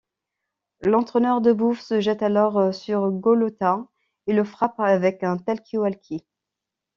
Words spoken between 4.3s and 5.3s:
le frappe avec